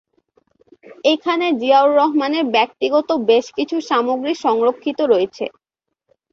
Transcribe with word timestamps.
এখানে 1.05 1.45
জিয়াউর 1.59 1.91
রহমানের 1.95 2.45
ব্যক্তিগত 2.55 3.09
বেশ 3.29 3.45
কিছু 3.57 3.75
সামগ্রী 3.89 4.33
সংরক্ষিত 4.45 4.99
রয়েছে। 5.11 5.45